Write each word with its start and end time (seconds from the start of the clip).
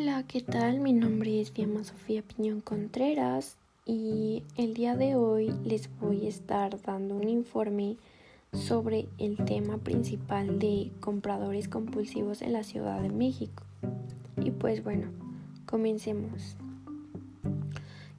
Hola, 0.00 0.22
¿qué 0.28 0.42
tal? 0.42 0.78
Mi 0.78 0.92
nombre 0.92 1.40
es 1.40 1.52
Diana 1.54 1.82
Sofía 1.82 2.22
Piñón 2.22 2.60
Contreras 2.60 3.56
y 3.84 4.44
el 4.56 4.72
día 4.72 4.94
de 4.94 5.16
hoy 5.16 5.52
les 5.64 5.90
voy 5.98 6.26
a 6.26 6.28
estar 6.28 6.80
dando 6.82 7.16
un 7.16 7.28
informe 7.28 7.96
sobre 8.52 9.08
el 9.18 9.36
tema 9.44 9.78
principal 9.78 10.60
de 10.60 10.92
compradores 11.00 11.66
compulsivos 11.66 12.42
en 12.42 12.52
la 12.52 12.62
Ciudad 12.62 13.02
de 13.02 13.08
México. 13.08 13.64
Y 14.40 14.52
pues 14.52 14.84
bueno, 14.84 15.08
comencemos. 15.66 16.54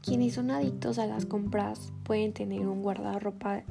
Quienes 0.03 0.33
son 0.33 0.51
adictos 0.51 0.99
a 0.99 1.05
las 1.05 1.25
compras 1.25 1.93
pueden 2.03 2.33
tener 2.33 2.67
un 2.67 2.83
guardarropa 2.83 3.63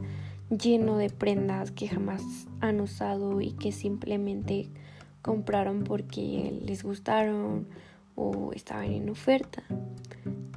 lleno 0.49 0.97
de 0.97 1.11
prendas 1.11 1.73
que 1.73 1.89
jamás 1.89 2.23
han 2.61 2.81
usado 2.81 3.43
y 3.43 3.51
que 3.51 3.71
simplemente 3.71 4.67
compraron 5.21 5.85
porque 5.85 6.59
les 6.65 6.83
gustaron 6.85 7.67
o 8.19 8.53
estaban 8.53 8.93
en 8.93 9.09
oferta. 9.09 9.63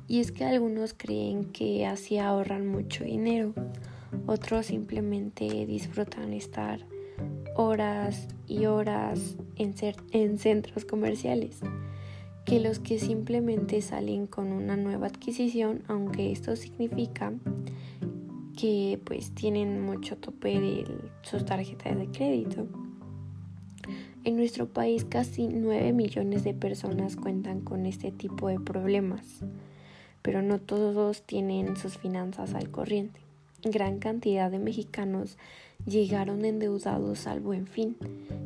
Y 0.07 0.19
es 0.19 0.31
que 0.31 0.43
algunos 0.43 0.93
creen 0.93 1.45
que 1.45 1.85
así 1.85 2.17
ahorran 2.17 2.67
mucho 2.67 3.03
dinero, 3.03 3.53
otros 4.25 4.65
simplemente 4.65 5.65
disfrutan 5.65 6.33
estar 6.33 6.79
horas 7.55 8.27
y 8.47 8.65
horas 8.65 9.37
en, 9.55 9.75
en 10.11 10.37
centros 10.37 10.85
comerciales 10.85 11.61
que 12.45 12.59
los 12.59 12.79
que 12.79 12.99
simplemente 12.99 13.81
salen 13.81 14.25
con 14.27 14.51
una 14.51 14.75
nueva 14.75 15.07
adquisición, 15.07 15.83
aunque 15.87 16.31
esto 16.31 16.55
significa 16.55 17.33
que 18.57 18.99
pues 19.05 19.31
tienen 19.31 19.81
mucho 19.81 20.17
tope 20.17 20.59
de 20.59 20.85
sus 21.21 21.45
tarjetas 21.45 21.97
de 21.97 22.07
crédito. 22.07 22.67
En 24.23 24.35
nuestro 24.35 24.67
país 24.67 25.03
casi 25.03 25.47
9 25.47 25.93
millones 25.93 26.43
de 26.43 26.53
personas 26.53 27.15
cuentan 27.15 27.61
con 27.61 27.87
este 27.87 28.11
tipo 28.11 28.49
de 28.49 28.59
problemas, 28.59 29.43
pero 30.21 30.43
no 30.43 30.59
todos 30.59 31.23
tienen 31.23 31.75
sus 31.75 31.97
finanzas 31.97 32.53
al 32.53 32.69
corriente. 32.69 33.19
Gran 33.63 33.97
cantidad 33.97 34.51
de 34.51 34.59
mexicanos 34.59 35.39
llegaron 35.87 36.45
endeudados 36.45 37.25
al 37.25 37.39
buen 37.39 37.65
fin, 37.65 37.97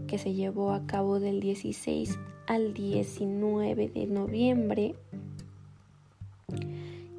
que 0.07 0.17
se 0.17 0.33
llevó 0.33 0.71
a 0.71 0.87
cabo 0.87 1.19
del 1.19 1.41
16 1.41 2.19
al 2.47 2.73
19 2.73 3.89
de 3.89 4.07
noviembre 4.07 4.95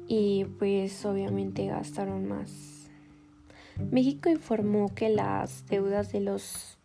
y 0.07 0.45
pues 0.57 1.05
obviamente 1.05 1.67
gastaron 1.67 2.27
más. 2.27 2.89
México 3.91 4.29
informó 4.29 4.93
que 4.95 5.09
las 5.09 5.67
deudas 5.67 6.11
de 6.11 6.21
los 6.21 6.79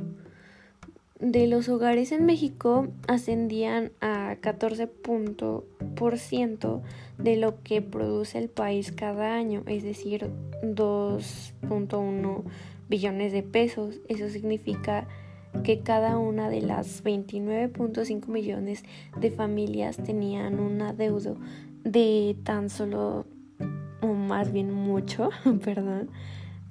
de 1.23 1.47
los 1.47 1.69
hogares 1.69 2.11
en 2.11 2.27
México 2.27 2.89
ascendían 3.07 3.93
a 4.01 4.39
14% 4.43 6.83
de 7.17 7.37
lo 7.37 7.63
que 7.63 7.81
produce 7.81 8.39
el 8.39 8.49
país 8.49 8.91
cada 8.91 9.37
año, 9.37 9.63
es 9.67 9.85
decir, 9.85 10.33
2.1 10.65 12.43
billones 12.89 13.33
de 13.33 13.45
pesos. 13.45 14.01
Eso 14.09 14.29
significa 14.31 15.07
que 15.63 15.83
cada 15.83 16.19
una 16.19 16.51
de 16.51 16.61
las 16.61 17.05
29.5 17.05 18.27
millones 18.27 18.83
de 19.17 19.31
familias 19.31 19.99
tenían 19.99 20.59
un 20.59 20.83
adeudo 20.83 21.37
de 21.85 22.37
tan 22.43 22.69
solo, 22.69 23.27
o 24.01 24.09
más 24.09 24.53
bien 24.53 24.75
mucho, 24.75 25.31
perdón, 25.65 26.11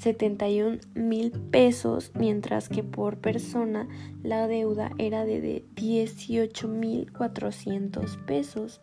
71 0.02 0.80
mil 0.96 1.32
pesos, 1.32 2.12
mientras 2.16 2.70
que 2.70 2.82
por 2.82 3.18
persona 3.18 3.88
la 4.24 4.48
deuda 4.48 4.90
era 4.98 5.26
de 5.26 5.64
18 5.76 6.68
mil 6.68 7.12
400 7.12 8.18
pesos. 8.26 8.80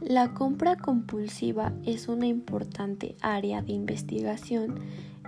La 0.00 0.34
compra 0.34 0.74
compulsiva 0.74 1.72
es 1.86 2.08
una 2.08 2.26
importante 2.26 3.14
área 3.20 3.62
de 3.62 3.74
investigación 3.74 4.80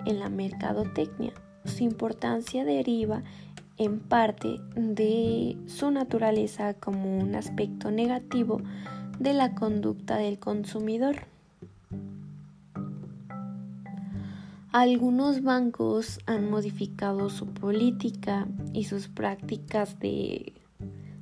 en 0.06 0.19
la 0.19 0.28
mercadotecnia. 0.28 1.33
Su 1.65 1.84
importancia 1.84 2.65
deriva 2.65 3.22
en 3.77 4.00
parte 4.00 4.59
de 4.75 5.56
su 5.66 5.93
naturaleza 5.93 6.75
como 6.75 7.16
un 7.21 7.37
aspecto 7.37 7.93
negativo 7.93 8.60
de 9.21 9.34
la 9.34 9.54
conducta 9.54 10.16
del 10.16 10.41
consumidor. 10.41 11.33
Algunos 14.74 15.44
bancos 15.44 16.18
han 16.26 16.50
modificado 16.50 17.30
su 17.30 17.46
política 17.46 18.48
y 18.72 18.86
sus 18.86 19.06
prácticas 19.06 20.00
de, 20.00 20.52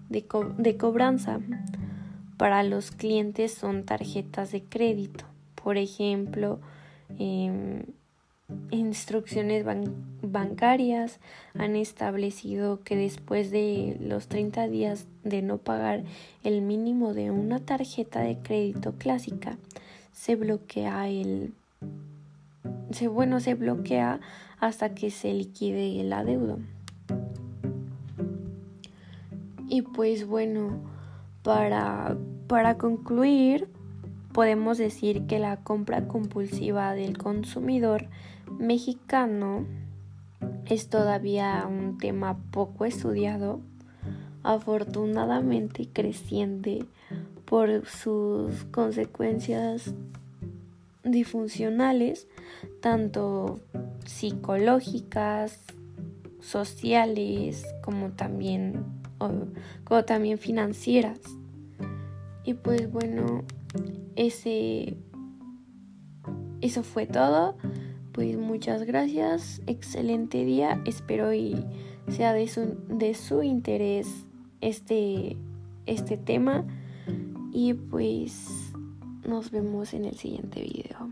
de, 0.08 0.76
cobranza. 0.78 1.38
Para 2.38 2.62
los 2.62 2.92
clientes 2.92 3.52
son 3.52 3.84
tarjetas 3.84 4.52
de 4.52 4.62
crédito. 4.62 5.26
Por 5.62 5.76
ejemplo, 5.76 6.60
em, 7.18 7.82
instrucciones 8.70 9.66
bancarias 10.22 11.20
han 11.52 11.76
establecido 11.76 12.80
que 12.82 12.96
después 12.96 13.50
de 13.50 13.98
los 14.00 14.28
30 14.28 14.66
días 14.68 15.06
de 15.24 15.42
no 15.42 15.58
pagar 15.58 16.04
el 16.42 16.62
mínimo 16.62 17.12
de 17.12 17.30
una 17.30 17.60
tarjeta 17.60 18.20
de 18.20 18.38
crédito 18.38 18.94
clásica, 18.96 19.58
se 20.14 20.36
bloquea 20.36 21.10
el 21.10 21.52
se, 22.92 23.08
bueno, 23.08 23.40
se 23.40 23.54
bloquea 23.54 24.20
hasta 24.60 24.94
que 24.94 25.10
se 25.10 25.32
liquide 25.32 26.00
el 26.00 26.12
adeudo. 26.12 26.58
Y 29.68 29.82
pues 29.82 30.26
bueno, 30.26 30.80
para, 31.42 32.16
para 32.46 32.76
concluir, 32.76 33.68
podemos 34.32 34.78
decir 34.78 35.26
que 35.26 35.38
la 35.38 35.56
compra 35.56 36.06
compulsiva 36.08 36.94
del 36.94 37.18
consumidor 37.18 38.08
mexicano 38.58 39.66
es 40.66 40.88
todavía 40.88 41.66
un 41.68 41.98
tema 41.98 42.38
poco 42.50 42.84
estudiado, 42.84 43.60
afortunadamente 44.42 45.88
creciente 45.92 46.84
por 47.44 47.86
sus 47.86 48.64
consecuencias 48.64 49.94
disfuncionales, 51.04 52.28
tanto 52.80 53.60
psicológicas, 54.04 55.60
sociales, 56.40 57.64
como 57.82 58.10
también, 58.10 58.84
como 59.84 60.04
también 60.04 60.38
financieras. 60.38 61.20
Y 62.44 62.54
pues 62.54 62.90
bueno, 62.90 63.44
ese, 64.16 64.96
eso 66.60 66.82
fue 66.82 67.06
todo. 67.06 67.56
Pues 68.12 68.36
muchas 68.36 68.82
gracias, 68.82 69.62
excelente 69.66 70.44
día, 70.44 70.82
espero 70.84 71.32
y 71.32 71.64
sea 72.08 72.34
de 72.34 72.46
su, 72.46 72.76
de 72.88 73.14
su 73.14 73.42
interés 73.42 74.26
este, 74.60 75.36
este 75.86 76.18
tema. 76.18 76.66
Y 77.52 77.74
pues 77.74 78.71
nos 79.24 79.50
vemos 79.50 79.94
en 79.94 80.04
el 80.04 80.16
siguiente 80.16 80.60
video. 80.60 81.10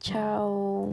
Chao. 0.00 0.90